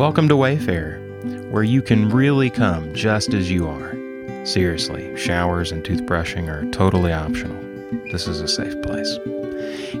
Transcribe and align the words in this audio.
Welcome 0.00 0.28
to 0.28 0.36
Wayfarer, 0.36 0.96
where 1.50 1.62
you 1.62 1.82
can 1.82 2.08
really 2.08 2.48
come 2.48 2.94
just 2.94 3.34
as 3.34 3.50
you 3.50 3.68
are. 3.68 3.94
Seriously, 4.46 5.14
showers 5.14 5.70
and 5.70 5.84
toothbrushing 5.84 6.48
are 6.48 6.64
totally 6.70 7.12
optional. 7.12 7.54
This 8.10 8.26
is 8.26 8.40
a 8.40 8.48
safe 8.48 8.80
place. 8.80 9.18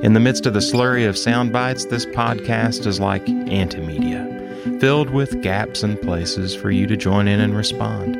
In 0.02 0.14
the 0.14 0.18
midst 0.18 0.46
of 0.46 0.54
the 0.54 0.60
slurry 0.60 1.06
of 1.06 1.18
sound 1.18 1.52
bites, 1.52 1.84
this 1.84 2.06
podcast 2.06 2.86
is 2.86 2.98
like 2.98 3.26
antimedia, 3.26 4.80
filled 4.80 5.10
with 5.10 5.42
gaps 5.42 5.82
and 5.82 6.00
places 6.00 6.56
for 6.56 6.70
you 6.70 6.86
to 6.86 6.96
join 6.96 7.28
in 7.28 7.38
and 7.38 7.54
respond. 7.54 8.16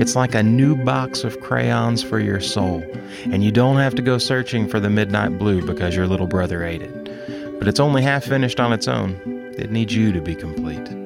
It's 0.00 0.14
like 0.14 0.36
a 0.36 0.44
new 0.44 0.76
box 0.76 1.24
of 1.24 1.40
crayons 1.40 2.04
for 2.04 2.20
your 2.20 2.40
soul, 2.40 2.84
and 3.24 3.42
you 3.42 3.50
don't 3.50 3.78
have 3.78 3.96
to 3.96 4.02
go 4.02 4.18
searching 4.18 4.68
for 4.68 4.78
the 4.78 4.90
midnight 4.90 5.36
blue 5.38 5.66
because 5.66 5.96
your 5.96 6.06
little 6.06 6.28
brother 6.28 6.62
ate 6.62 6.82
it. 6.82 7.58
But 7.58 7.66
it's 7.66 7.80
only 7.80 8.02
half 8.02 8.22
finished 8.22 8.60
on 8.60 8.72
its 8.72 8.86
own. 8.86 9.20
It 9.58 9.72
needs 9.72 9.92
you 9.92 10.12
to 10.12 10.20
be 10.20 10.36
complete. 10.36 11.05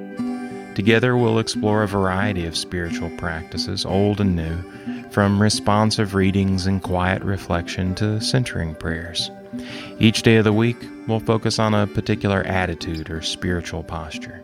Together, 0.80 1.14
we'll 1.14 1.38
explore 1.38 1.82
a 1.82 1.86
variety 1.86 2.46
of 2.46 2.56
spiritual 2.56 3.10
practices, 3.18 3.84
old 3.84 4.18
and 4.18 4.34
new, 4.34 5.10
from 5.10 5.38
responsive 5.40 6.14
readings 6.14 6.66
and 6.66 6.82
quiet 6.82 7.22
reflection 7.22 7.94
to 7.94 8.18
centering 8.18 8.74
prayers. 8.74 9.30
Each 9.98 10.22
day 10.22 10.36
of 10.36 10.44
the 10.44 10.54
week, 10.54 10.78
we'll 11.06 11.20
focus 11.20 11.58
on 11.58 11.74
a 11.74 11.86
particular 11.86 12.44
attitude 12.44 13.10
or 13.10 13.20
spiritual 13.20 13.82
posture. 13.82 14.42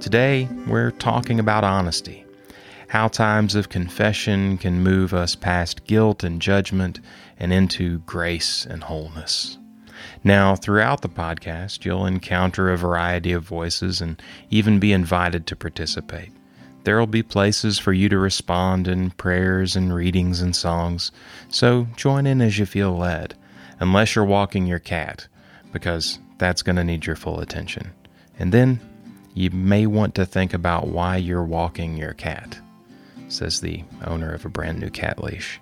Today, 0.00 0.48
we're 0.66 0.92
talking 0.92 1.38
about 1.38 1.62
honesty 1.62 2.24
how 2.88 3.08
times 3.08 3.54
of 3.54 3.68
confession 3.68 4.56
can 4.56 4.82
move 4.82 5.12
us 5.12 5.34
past 5.34 5.84
guilt 5.84 6.24
and 6.24 6.40
judgment 6.40 7.00
and 7.38 7.52
into 7.52 7.98
grace 7.98 8.64
and 8.64 8.82
wholeness. 8.82 9.58
Now, 10.24 10.56
throughout 10.56 11.02
the 11.02 11.08
podcast, 11.08 11.84
you'll 11.84 12.06
encounter 12.06 12.70
a 12.70 12.76
variety 12.76 13.32
of 13.32 13.44
voices 13.44 14.00
and 14.00 14.20
even 14.50 14.78
be 14.78 14.92
invited 14.92 15.46
to 15.46 15.56
participate. 15.56 16.30
There 16.84 16.98
will 16.98 17.06
be 17.06 17.22
places 17.22 17.78
for 17.78 17.92
you 17.92 18.08
to 18.08 18.18
respond 18.18 18.86
in 18.86 19.10
prayers 19.12 19.74
and 19.76 19.94
readings 19.94 20.40
and 20.40 20.54
songs, 20.54 21.10
so 21.48 21.86
join 21.96 22.26
in 22.26 22.40
as 22.40 22.58
you 22.58 22.66
feel 22.66 22.96
led, 22.96 23.34
unless 23.80 24.14
you're 24.14 24.24
walking 24.24 24.66
your 24.66 24.78
cat, 24.78 25.26
because 25.72 26.18
that's 26.38 26.62
going 26.62 26.76
to 26.76 26.84
need 26.84 27.06
your 27.06 27.16
full 27.16 27.40
attention. 27.40 27.90
And 28.38 28.52
then 28.52 28.80
you 29.34 29.50
may 29.50 29.86
want 29.86 30.14
to 30.14 30.26
think 30.26 30.54
about 30.54 30.88
why 30.88 31.16
you're 31.16 31.44
walking 31.44 31.96
your 31.96 32.12
cat 32.14 32.60
says 33.28 33.60
the 33.60 33.82
owner 34.04 34.32
of 34.32 34.44
a 34.44 34.48
brand 34.48 34.80
new 34.80 34.90
cat 34.90 35.22
leash. 35.22 35.60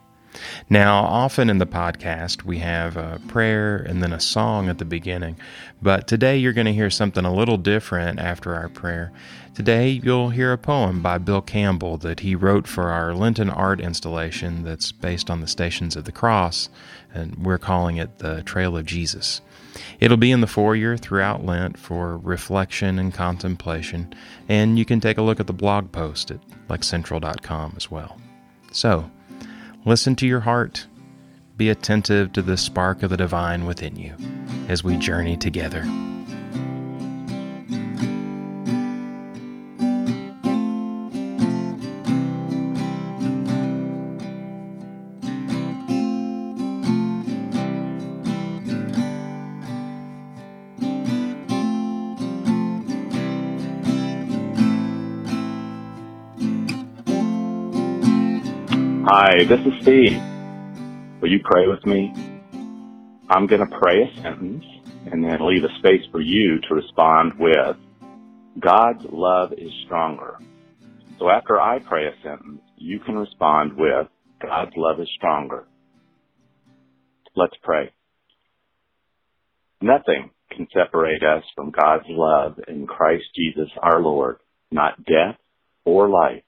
Now, 0.69 1.05
often 1.05 1.51
in 1.51 1.59
the 1.59 1.67
podcast, 1.67 2.45
we 2.45 2.59
have 2.59 2.97
a 2.97 3.21
prayer 3.29 3.77
and 3.77 4.03
then 4.03 4.13
a 4.13 4.21
song 4.21 4.69
at 4.69 4.79
the 4.79 4.85
beginning, 4.85 5.37
but 5.83 6.07
today 6.07 6.37
you're 6.37 6.53
going 6.53 6.67
to 6.67 6.73
hear 6.73 6.91
something 6.91 7.25
a 7.25 7.35
little 7.35 7.59
different 7.59 8.19
after 8.19 8.55
our 8.55 8.69
prayer. 8.69 9.13
Today, 9.55 9.91
you'll 9.91 10.31
hear 10.31 10.53
a 10.53 10.59
poem 10.59 11.01
by 11.01 11.19
Bill 11.19 11.41
Campbell 11.41 11.97
that 11.99 12.21
he 12.21 12.35
wrote 12.35 12.67
for 12.67 12.91
our 12.91 13.15
Lenten 13.15 13.49
art 13.49 13.81
installation 13.81 14.65
that's 14.65 14.91
based 14.91 15.31
on 15.31 15.41
the 15.41 15.47
Stations 15.47 15.95
of 15.95 16.05
the 16.05 16.13
Cross, 16.13 16.71
and 17.15 17.37
we're 17.37 17.59
calling 17.59 17.97
it 17.97 18.19
The 18.19 18.43
Trail 18.43 18.77
of 18.77 18.85
Jesus. 18.85 19.41
It'll 20.01 20.17
be 20.17 20.33
in 20.33 20.41
the 20.41 20.49
foyer 20.49 20.97
throughout 20.97 21.45
Lent 21.45 21.79
for 21.79 22.19
reflection 22.19 22.99
and 22.99 23.15
contemplation, 23.15 24.13
and 24.49 24.77
you 24.77 24.85
can 24.85 24.99
take 24.99 25.19
a 25.19 25.23
look 25.23 25.39
at 25.39 25.47
the 25.47 25.53
blog 25.53 25.93
post 25.93 26.33
at 26.33 26.41
lexcentral.com 26.69 27.75
as 27.77 27.89
well. 27.91 28.19
So, 28.73 29.09
listen 29.85 30.17
to 30.17 30.27
your 30.27 30.41
heart, 30.41 30.87
be 31.57 31.69
attentive 31.69 32.33
to 32.33 32.43
the 32.43 32.57
spark 32.57 33.03
of 33.03 33.11
the 33.11 33.17
divine 33.17 33.67
within 33.67 33.97
you 33.97 34.15
as 34.69 34.83
we 34.83 34.97
journey 34.97 35.37
together. 35.37 35.85
Hi, 59.17 59.45
this 59.45 59.61
is 59.61 59.81
Steve. 59.83 60.21
Will 61.21 61.31
you 61.31 61.39
pray 61.45 61.69
with 61.69 61.87
me? 61.87 62.13
I'm 63.31 63.47
going 63.47 63.61
to 63.61 63.79
pray 63.81 64.03
a 64.03 64.23
sentence 64.23 64.65
and 65.07 65.23
then 65.23 65.39
leave 65.47 65.63
a 65.63 65.73
space 65.79 66.05
for 66.11 66.21
you 66.21 66.59
to 66.69 66.75
respond 66.75 67.35
with, 67.39 67.77
God's 68.59 69.05
love 69.09 69.53
is 69.53 69.71
stronger. 69.85 70.39
So 71.21 71.31
after 71.31 71.61
I 71.61 71.79
pray 71.79 72.09
a 72.09 72.23
sentence, 72.25 72.61
you 72.77 72.99
can 72.99 73.15
respond 73.15 73.77
with, 73.77 74.09
God's 74.43 74.73
love 74.77 74.99
is 74.99 75.09
stronger. 75.17 75.69
Let's 77.37 77.55
pray. 77.63 77.93
Nothing 79.81 80.31
can 80.51 80.67
separate 80.75 81.23
us 81.23 81.45
from 81.55 81.71
God's 81.71 82.07
love 82.09 82.59
in 82.67 82.89
Christ 82.89 83.27
Jesus 83.37 83.71
our 83.81 84.03
Lord, 84.03 84.39
not 84.73 85.05
death 85.05 85.37
or 85.85 86.09
life 86.09 86.43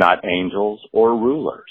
not 0.00 0.24
angels 0.24 0.80
or 0.92 1.10
rulers. 1.10 1.70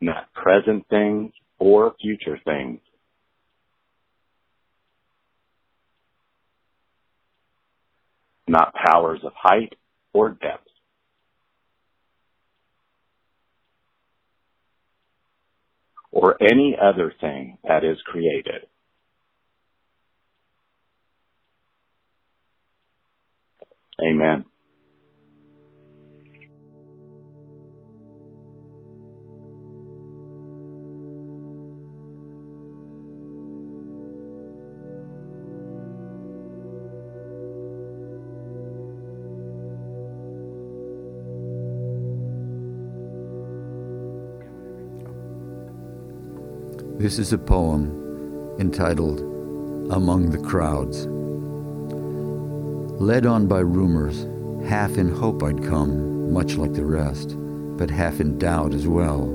Not 0.00 0.32
present 0.32 0.86
things 0.90 1.32
or 1.60 1.94
future 2.02 2.40
things. 2.44 2.80
Not 8.48 8.74
powers 8.74 9.20
of 9.24 9.32
height 9.36 9.74
or 10.12 10.30
depth. 10.30 10.66
Or 16.10 16.42
any 16.42 16.76
other 16.80 17.14
thing 17.20 17.58
that 17.62 17.84
is 17.84 17.98
created. 18.04 18.66
Amen. 24.02 24.44
This 46.96 47.18
is 47.18 47.32
a 47.32 47.38
poem 47.38 48.56
entitled 48.58 49.20
Among 49.92 50.30
the 50.30 50.38
Crowds. 50.38 51.06
Led 53.00 53.26
on 53.26 53.48
by 53.48 53.58
rumors, 53.58 54.24
half 54.68 54.98
in 54.98 55.12
hope 55.12 55.42
I'd 55.42 55.64
come, 55.64 56.32
much 56.32 56.54
like 56.54 56.74
the 56.74 56.84
rest, 56.84 57.34
but 57.76 57.90
half 57.90 58.20
in 58.20 58.38
doubt 58.38 58.72
as 58.72 58.86
well. 58.86 59.26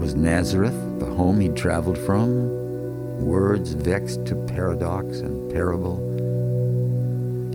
Was 0.00 0.16
Nazareth 0.16 0.74
the 0.98 1.06
home 1.06 1.38
he'd 1.38 1.54
traveled 1.54 1.96
from? 1.96 2.48
Words 3.24 3.74
vexed 3.74 4.26
to 4.26 4.34
paradox 4.46 5.20
and 5.20 5.48
parable. 5.52 6.00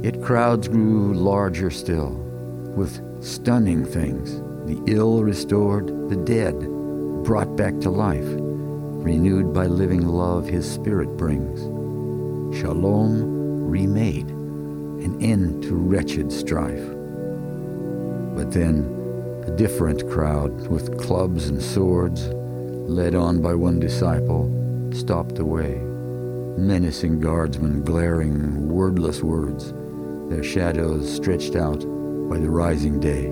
Yet 0.01 0.21
crowds 0.23 0.69
grew 0.69 1.13
larger 1.13 1.69
still, 1.69 2.11
with 2.75 3.01
stunning 3.21 3.83
things 3.83 4.41
the 4.65 4.81
ill 4.87 5.23
restored, 5.23 6.09
the 6.09 6.15
dead 6.15 6.57
brought 7.25 7.57
back 7.57 7.79
to 7.81 7.89
life, 7.89 8.25
renewed 8.25 9.53
by 9.53 9.65
living 9.65 10.07
love 10.07 10.47
his 10.47 10.71
spirit 10.71 11.17
brings. 11.17 11.59
Shalom 12.57 13.69
remade 13.69 14.34
an 15.05 15.21
end 15.21 15.61
to 15.61 15.75
wretched 15.75 16.31
strife. 16.31 16.83
But 18.35 18.51
then 18.51 19.43
a 19.45 19.51
different 19.55 20.09
crowd 20.09 20.67
with 20.67 20.99
clubs 20.99 21.47
and 21.47 21.61
swords, 21.61 22.27
led 22.27 23.13
on 23.13 23.39
by 23.39 23.53
one 23.53 23.79
disciple, 23.79 24.51
stopped 24.91 25.35
the 25.35 25.45
way. 25.45 25.75
Menacing 26.57 27.19
guardsmen 27.19 27.83
glaring 27.83 28.67
wordless 28.67 29.21
words, 29.21 29.73
their 30.29 30.43
shadows 30.43 31.13
stretched 31.13 31.55
out 31.55 31.81
by 32.27 32.39
the 32.39 32.49
rising 32.49 32.99
day. 32.99 33.27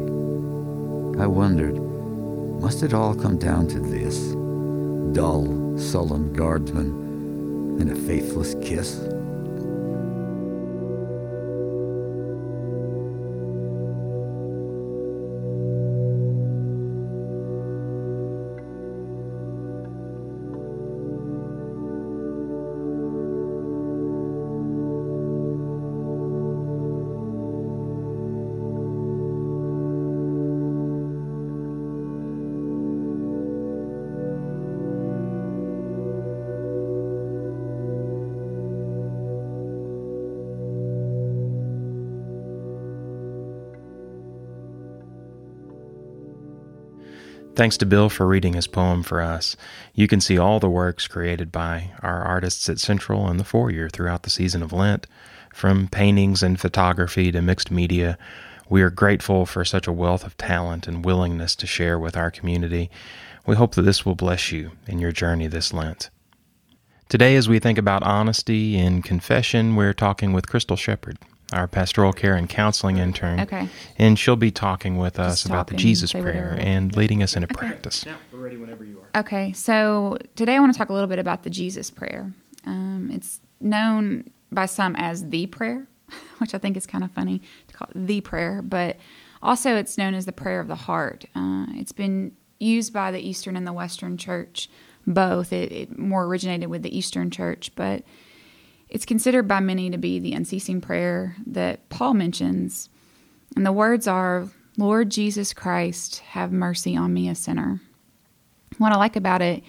I 1.20 1.26
wondered, 1.26 1.82
must 2.62 2.84
it 2.84 2.94
all 2.94 3.16
come 3.16 3.38
down 3.38 3.68
to 3.70 3.80
this? 3.80 4.34
Dull, 5.16 5.78
sullen 5.78 6.34
guardsmen 6.34 7.80
and 7.80 7.92
a 7.92 7.96
faithless 7.96 8.56
kiss? 8.62 9.00
Thanks 47.56 47.78
to 47.78 47.86
Bill 47.86 48.10
for 48.10 48.26
reading 48.26 48.54
his 48.54 48.66
poem 48.66 49.04
for 49.04 49.22
us. 49.22 49.56
You 49.94 50.08
can 50.08 50.20
see 50.20 50.40
all 50.40 50.60
the 50.60 50.70
works 50.70 51.08
created 51.08 51.52
by 51.52 51.92
our 52.02 52.24
artists 52.24 52.68
at 52.68 52.80
Central 52.80 53.28
and 53.28 53.40
the 53.40 53.44
Foyer 53.44 53.90
throughout 53.90 54.24
the 54.24 54.32
season 54.32 54.64
of 54.64 54.74
Lent, 54.74 55.06
from 55.54 55.88
paintings 55.88 56.42
and 56.42 56.60
photography 56.60 57.32
to 57.32 57.44
mixed 57.44 57.70
media. 57.70 58.18
We 58.70 58.82
are 58.82 58.90
grateful 58.90 59.46
for 59.46 59.64
such 59.64 59.86
a 59.86 59.92
wealth 59.92 60.26
of 60.26 60.36
talent 60.36 60.88
and 60.88 61.06
willingness 61.06 61.56
to 61.58 61.68
share 61.68 62.00
with 62.00 62.18
our 62.18 62.32
community. 62.32 62.90
We 63.46 63.56
hope 63.56 63.76
that 63.76 63.84
this 63.84 64.04
will 64.04 64.16
bless 64.16 64.52
you 64.52 64.72
in 64.88 64.98
your 64.98 65.12
journey 65.12 65.46
this 65.46 65.72
Lent. 65.72 66.10
Today, 67.08 67.36
as 67.36 67.48
we 67.48 67.60
think 67.60 67.78
about 67.78 68.02
honesty 68.02 68.80
in 68.80 69.04
confession, 69.04 69.76
we're 69.76 69.94
talking 69.94 70.34
with 70.34 70.50
Crystal 70.50 70.76
Shepard 70.76 71.20
our 71.54 71.68
pastoral 71.68 72.14
care 72.14 72.36
and 72.36 72.50
counseling 72.50 72.98
intern. 72.98 73.40
Okay. 73.42 73.70
And 73.98 74.18
she'll 74.18 74.36
be 74.36 74.52
talking 74.52 74.98
with 74.98 75.20
us 75.20 75.42
Just 75.42 75.46
about 75.46 75.68
the 75.68 75.76
Jesus 75.76 76.12
prayer 76.12 76.24
whatever. 76.26 76.56
and 76.60 76.96
leading 76.96 77.24
us 77.24 77.36
into 77.36 77.48
practice. 77.48 78.06
Okay, 79.16 79.54
so 79.54 80.18
today 80.36 80.56
I 80.56 80.60
want 80.60 80.74
to 80.74 80.78
talk 80.78 80.90
a 80.90 80.94
little 80.94 81.08
bit 81.08 81.20
about 81.20 81.44
the 81.44 81.50
Jesus 81.50 81.92
prayer. 81.92 82.34
Um, 82.66 83.10
it's 83.14 83.40
known 83.60 84.32
by 84.52 84.66
some 84.66 84.96
as 84.96 85.30
the 85.30 85.46
prayer, 85.48 85.88
which 86.40 86.54
I 86.54 86.58
think 86.58 86.78
is 86.78 86.86
kind 86.86 87.04
of 87.04 87.12
funny 87.12 87.42
to 87.68 87.74
call 87.74 87.88
it 87.94 88.08
the 88.08 88.22
prayer, 88.22 88.62
but 88.62 88.98
also 89.42 89.76
it's 89.76 89.98
known 89.98 90.14
as 90.14 90.26
the 90.26 90.32
prayer 90.32 90.60
of 90.60 90.68
the 90.68 90.76
heart. 90.76 91.26
Uh, 91.36 91.66
it's 91.70 91.92
been 91.92 92.36
used 92.60 92.94
by 92.94 93.12
the 93.12 93.20
Eastern 93.20 93.56
and 93.56 93.68
the 93.68 93.74
Western 93.74 94.18
Church 94.18 94.70
both. 95.06 95.52
It, 95.52 95.72
it 95.72 95.98
more 96.00 96.26
originated 96.26 96.70
with 96.70 96.82
the 96.82 96.96
Eastern 96.98 97.30
Church, 97.30 97.72
but 97.76 98.04
it's 98.94 99.06
considered 99.06 99.48
by 99.48 99.60
many 99.60 99.90
to 99.90 99.98
be 99.98 100.20
the 100.20 100.34
unceasing 100.34 100.80
prayer 100.80 101.36
that 101.48 101.90
Paul 101.90 102.14
mentions. 102.14 102.90
And 103.56 103.66
the 103.66 103.72
words 103.72 104.08
are, 104.08 104.48
Lord 104.78 105.10
Jesus 105.10 105.52
Christ, 105.52 106.20
have 106.20 106.52
mercy 106.52 106.96
on 106.96 107.12
me, 107.12 107.28
a 107.28 107.34
sinner. 107.34 107.82
What 108.78 108.94
I 108.94 108.98
like 108.98 109.16
about 109.16 109.42
it 109.42 109.64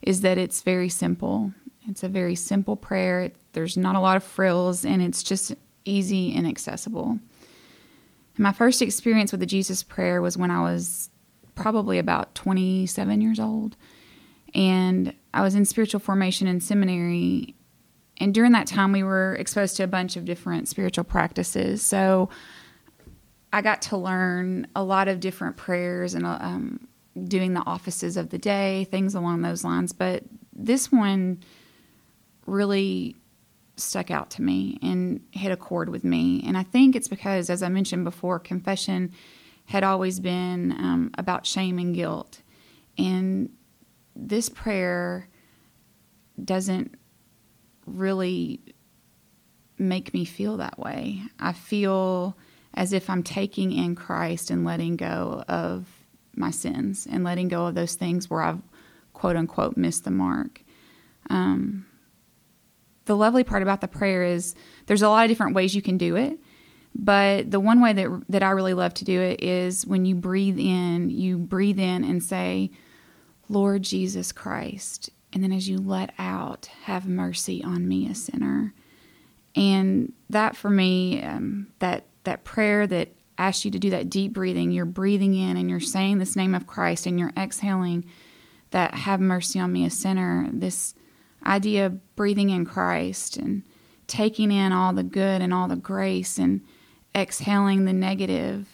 is 0.00 0.22
that 0.22 0.38
it's 0.38 0.62
very 0.62 0.88
simple. 0.88 1.52
It's 1.86 2.02
a 2.02 2.08
very 2.08 2.34
simple 2.34 2.74
prayer. 2.74 3.30
There's 3.52 3.76
not 3.76 3.94
a 3.94 4.00
lot 4.00 4.16
of 4.16 4.24
frills, 4.24 4.86
and 4.86 5.02
it's 5.02 5.22
just 5.22 5.54
easy 5.84 6.34
and 6.34 6.46
accessible. 6.46 7.18
And 8.36 8.38
my 8.38 8.52
first 8.52 8.80
experience 8.80 9.32
with 9.32 9.40
the 9.40 9.46
Jesus 9.46 9.82
prayer 9.82 10.22
was 10.22 10.38
when 10.38 10.50
I 10.50 10.62
was 10.62 11.10
probably 11.54 11.98
about 11.98 12.34
27 12.34 13.20
years 13.20 13.38
old. 13.38 13.76
And 14.54 15.14
I 15.34 15.42
was 15.42 15.54
in 15.54 15.66
spiritual 15.66 16.00
formation 16.00 16.46
in 16.46 16.60
seminary. 16.60 17.54
And 18.22 18.32
during 18.32 18.52
that 18.52 18.68
time, 18.68 18.92
we 18.92 19.02
were 19.02 19.34
exposed 19.34 19.76
to 19.78 19.82
a 19.82 19.88
bunch 19.88 20.16
of 20.16 20.24
different 20.24 20.68
spiritual 20.68 21.02
practices. 21.02 21.82
So 21.82 22.28
I 23.52 23.62
got 23.62 23.82
to 23.82 23.96
learn 23.96 24.68
a 24.76 24.84
lot 24.84 25.08
of 25.08 25.18
different 25.18 25.56
prayers 25.56 26.14
and 26.14 26.24
um, 26.24 26.86
doing 27.24 27.54
the 27.54 27.66
offices 27.66 28.16
of 28.16 28.30
the 28.30 28.38
day, 28.38 28.84
things 28.84 29.16
along 29.16 29.42
those 29.42 29.64
lines. 29.64 29.92
But 29.92 30.22
this 30.54 30.92
one 30.92 31.42
really 32.46 33.16
stuck 33.76 34.12
out 34.12 34.30
to 34.30 34.42
me 34.42 34.78
and 34.82 35.20
hit 35.32 35.50
a 35.50 35.56
chord 35.56 35.88
with 35.88 36.04
me. 36.04 36.44
And 36.46 36.56
I 36.56 36.62
think 36.62 36.94
it's 36.94 37.08
because, 37.08 37.50
as 37.50 37.60
I 37.60 37.70
mentioned 37.70 38.04
before, 38.04 38.38
confession 38.38 39.10
had 39.64 39.82
always 39.82 40.20
been 40.20 40.70
um, 40.70 41.10
about 41.18 41.44
shame 41.44 41.76
and 41.80 41.92
guilt. 41.92 42.40
And 42.96 43.50
this 44.14 44.48
prayer 44.48 45.28
doesn't 46.44 46.94
really 47.86 48.60
make 49.78 50.14
me 50.14 50.24
feel 50.24 50.56
that 50.58 50.78
way. 50.78 51.22
I 51.38 51.52
feel 51.52 52.36
as 52.74 52.92
if 52.92 53.10
I'm 53.10 53.22
taking 53.22 53.72
in 53.72 53.94
Christ 53.94 54.50
and 54.50 54.64
letting 54.64 54.96
go 54.96 55.44
of 55.48 55.86
my 56.34 56.50
sins 56.50 57.06
and 57.10 57.24
letting 57.24 57.48
go 57.48 57.66
of 57.66 57.74
those 57.74 57.94
things 57.94 58.30
where 58.30 58.42
I've 58.42 58.62
quote 59.12 59.36
unquote 59.36 59.76
missed 59.76 60.04
the 60.04 60.10
mark. 60.10 60.62
Um, 61.28 61.86
the 63.04 63.16
lovely 63.16 63.44
part 63.44 63.62
about 63.62 63.80
the 63.80 63.88
prayer 63.88 64.22
is 64.22 64.54
there's 64.86 65.02
a 65.02 65.08
lot 65.08 65.24
of 65.24 65.28
different 65.28 65.54
ways 65.54 65.74
you 65.74 65.82
can 65.82 65.98
do 65.98 66.16
it, 66.16 66.38
but 66.94 67.50
the 67.50 67.60
one 67.60 67.80
way 67.80 67.92
that 67.92 68.24
that 68.28 68.42
I 68.42 68.50
really 68.50 68.74
love 68.74 68.94
to 68.94 69.04
do 69.04 69.20
it 69.20 69.42
is 69.42 69.86
when 69.86 70.04
you 70.04 70.14
breathe 70.14 70.58
in, 70.58 71.10
you 71.10 71.36
breathe 71.38 71.78
in 71.78 72.04
and 72.04 72.22
say, 72.22 72.70
"Lord 73.48 73.82
Jesus 73.82 74.32
Christ," 74.32 75.10
and 75.32 75.42
then 75.42 75.52
as 75.52 75.68
you 75.68 75.78
let 75.78 76.12
out, 76.18 76.66
"Have 76.84 77.06
mercy 77.06 77.62
on 77.62 77.88
me, 77.88 78.06
a 78.08 78.14
sinner." 78.14 78.74
And 79.54 80.12
that 80.30 80.56
for 80.56 80.70
me, 80.70 81.22
um, 81.22 81.68
that 81.78 82.06
that 82.24 82.44
prayer 82.44 82.86
that 82.86 83.14
asks 83.38 83.64
you 83.64 83.70
to 83.70 83.78
do 83.78 83.90
that 83.90 84.10
deep 84.10 84.32
breathing, 84.32 84.70
you're 84.70 84.84
breathing 84.84 85.34
in 85.34 85.56
and 85.56 85.68
you're 85.68 85.80
saying 85.80 86.18
this 86.18 86.36
name 86.36 86.54
of 86.54 86.66
Christ, 86.66 87.06
and 87.06 87.18
you're 87.18 87.32
exhaling 87.36 88.04
that 88.70 88.94
"Have 88.94 89.20
mercy 89.20 89.58
on 89.58 89.72
me, 89.72 89.84
a 89.84 89.90
sinner." 89.90 90.48
This 90.52 90.94
idea 91.44 91.86
of 91.86 92.14
breathing 92.16 92.50
in 92.50 92.64
Christ 92.64 93.36
and 93.36 93.62
taking 94.06 94.52
in 94.52 94.72
all 94.72 94.92
the 94.92 95.02
good 95.02 95.40
and 95.42 95.52
all 95.52 95.68
the 95.68 95.76
grace 95.76 96.38
and 96.38 96.60
exhaling 97.14 97.84
the 97.84 97.92
negative, 97.92 98.68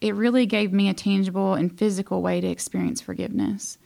it 0.00 0.14
really 0.14 0.46
gave 0.46 0.72
me 0.72 0.88
a 0.88 0.94
tangible 0.94 1.54
and 1.54 1.78
physical 1.78 2.22
way 2.22 2.40
to 2.40 2.46
experience 2.46 3.00
forgiveness. 3.00 3.78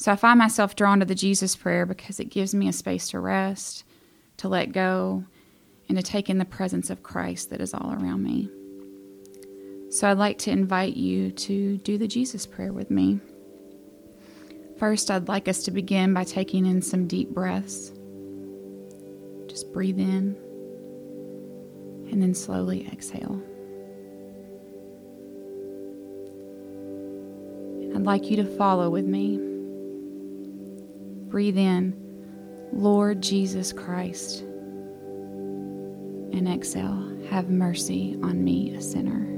So 0.00 0.10
I 0.10 0.16
find 0.16 0.38
myself 0.38 0.76
drawn 0.76 1.00
to 1.00 1.04
the 1.04 1.14
Jesus 1.14 1.54
prayer 1.54 1.84
because 1.84 2.20
it 2.20 2.30
gives 2.30 2.54
me 2.54 2.68
a 2.68 2.72
space 2.72 3.10
to 3.10 3.20
rest, 3.20 3.84
to 4.38 4.48
let 4.48 4.72
go, 4.72 5.24
and 5.90 5.98
to 5.98 6.02
take 6.02 6.30
in 6.30 6.38
the 6.38 6.46
presence 6.46 6.88
of 6.88 7.02
Christ 7.02 7.50
that 7.50 7.60
is 7.60 7.74
all 7.74 7.92
around 7.92 8.22
me. 8.22 8.48
So 9.90 10.08
I'd 10.08 10.16
like 10.16 10.38
to 10.38 10.50
invite 10.50 10.96
you 10.96 11.30
to 11.32 11.76
do 11.76 11.98
the 11.98 12.08
Jesus 12.08 12.46
prayer 12.46 12.72
with 12.72 12.90
me. 12.90 13.20
First, 14.78 15.10
I'd 15.10 15.28
like 15.28 15.48
us 15.48 15.64
to 15.64 15.70
begin 15.70 16.14
by 16.14 16.24
taking 16.24 16.64
in 16.64 16.80
some 16.80 17.06
deep 17.06 17.28
breaths. 17.34 17.92
Just 19.48 19.70
breathe 19.70 19.98
in 19.98 20.34
and 22.10 22.22
then 22.22 22.34
slowly 22.34 22.88
exhale. 22.90 23.38
I'd 27.94 28.06
like 28.06 28.30
you 28.30 28.36
to 28.36 28.46
follow 28.56 28.88
with 28.88 29.04
me. 29.04 29.49
Breathe 31.30 31.58
in, 31.58 31.94
Lord 32.72 33.22
Jesus 33.22 33.72
Christ, 33.72 34.40
and 36.32 36.48
exhale, 36.48 37.16
have 37.28 37.48
mercy 37.48 38.18
on 38.20 38.42
me, 38.42 38.74
a 38.74 38.82
sinner. 38.82 39.28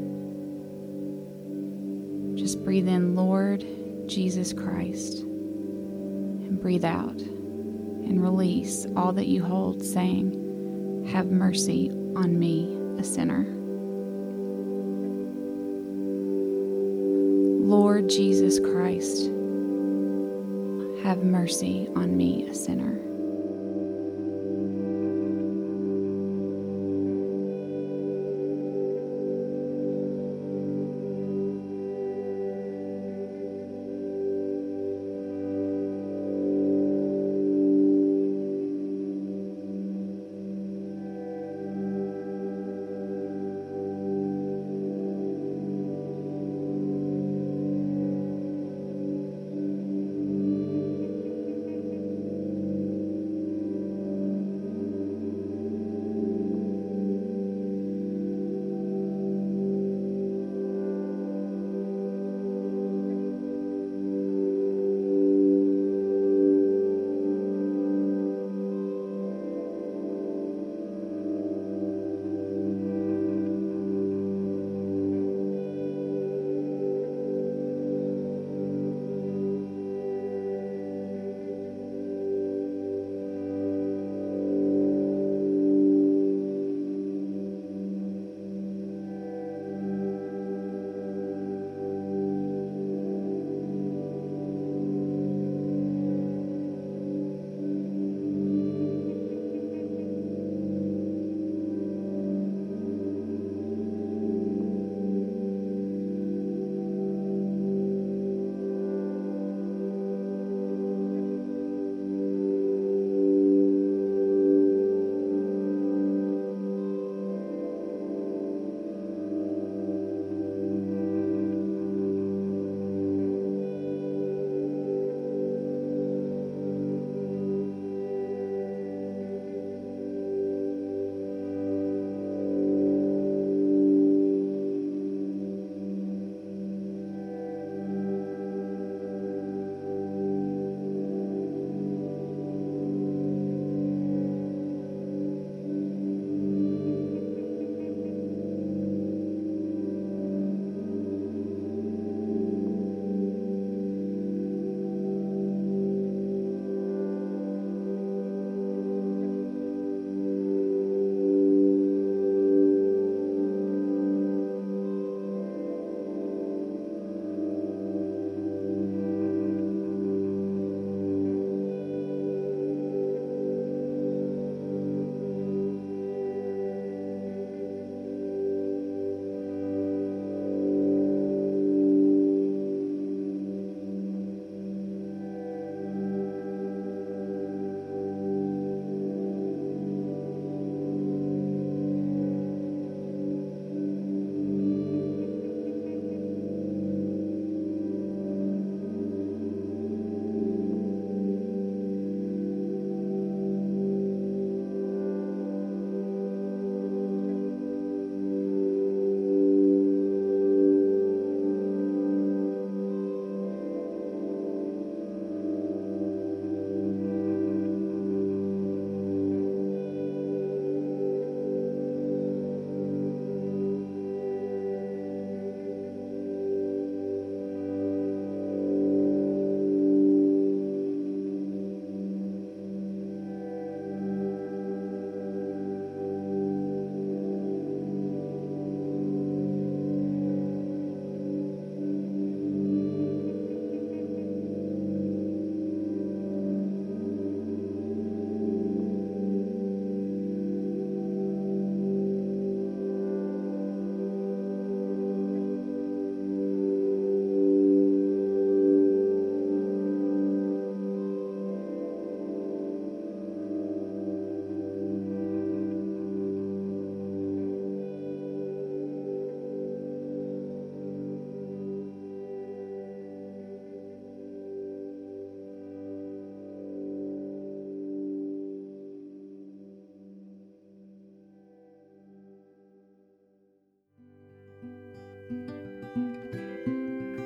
Just 2.35 2.65
breathe 2.65 2.89
in, 2.89 3.15
Lord 3.15 3.63
Jesus 4.07 4.55
Christ, 4.55 5.19
and 5.19 6.59
breathe 6.59 6.87
out 6.87 7.21
and 7.21 8.23
release 8.23 8.87
all 8.97 9.13
that 9.13 9.27
you 9.27 9.45
hold, 9.45 9.83
saying, 9.83 11.09
Have 11.13 11.27
mercy 11.27 11.91
on 12.17 12.39
me, 12.39 12.75
a 12.99 13.05
sinner. 13.05 13.45
Lord 17.67 18.09
Jesus 18.09 18.59
Christ, 18.59 19.32
have 21.03 21.25
mercy 21.25 21.89
on 21.97 22.17
me, 22.17 22.49
a 22.49 22.55
sinner. 22.55 23.12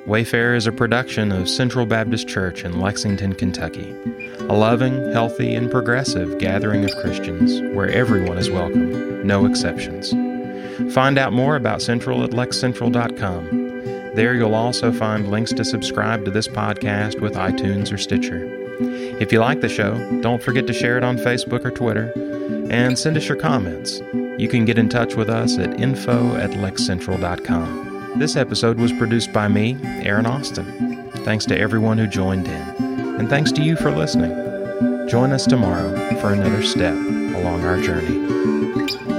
Wayfarer 0.07 0.55
is 0.55 0.65
a 0.65 0.71
production 0.71 1.33
of 1.33 1.49
Central 1.49 1.85
Baptist 1.85 2.29
Church 2.29 2.63
in 2.63 2.79
Lexington, 2.79 3.35
Kentucky, 3.35 3.93
a 4.39 4.53
loving, 4.53 5.11
healthy, 5.11 5.53
and 5.53 5.69
progressive 5.69 6.39
gathering 6.39 6.85
of 6.85 6.95
Christians 7.01 7.59
where 7.75 7.89
everyone 7.89 8.37
is 8.37 8.49
welcome, 8.49 9.27
no 9.27 9.45
exceptions. 9.45 10.11
Find 10.93 11.17
out 11.17 11.33
more 11.33 11.57
about 11.57 11.81
Central 11.81 12.23
at 12.23 12.29
lexcentral.com. 12.29 13.49
There 14.15 14.33
you'll 14.33 14.55
also 14.55 14.93
find 14.93 15.29
links 15.29 15.51
to 15.51 15.65
subscribe 15.65 16.23
to 16.23 16.31
this 16.31 16.47
podcast 16.47 17.19
with 17.19 17.33
iTunes 17.33 17.91
or 17.91 17.97
Stitcher. 17.97 18.47
If 19.19 19.33
you 19.33 19.41
like 19.41 19.59
the 19.59 19.67
show, 19.67 20.21
don't 20.21 20.41
forget 20.41 20.67
to 20.67 20.73
share 20.73 20.97
it 20.97 21.03
on 21.03 21.17
Facebook 21.17 21.65
or 21.65 21.71
Twitter 21.71 22.13
and 22.71 22.97
send 22.97 23.17
us 23.17 23.27
your 23.27 23.37
comments. 23.37 24.01
You 24.37 24.47
can 24.47 24.63
get 24.63 24.77
in 24.77 24.87
touch 24.87 25.15
with 25.15 25.29
us 25.29 25.57
at 25.57 25.81
info 25.81 26.37
at 26.37 26.51
lexcentral.com. 26.51 27.86
This 28.17 28.35
episode 28.35 28.79
was 28.79 28.91
produced 28.91 29.31
by 29.31 29.47
me, 29.47 29.77
Aaron 29.83 30.25
Austin. 30.25 31.11
Thanks 31.17 31.45
to 31.45 31.59
everyone 31.59 31.99
who 31.99 32.07
joined 32.07 32.47
in, 32.47 32.61
and 33.19 33.29
thanks 33.29 33.51
to 33.51 33.61
you 33.61 33.75
for 33.75 33.91
listening. 33.91 34.31
Join 35.07 35.31
us 35.31 35.45
tomorrow 35.45 35.95
for 36.19 36.33
another 36.33 36.63
step 36.63 36.95
along 36.95 37.63
our 37.63 37.79
journey. 37.79 39.16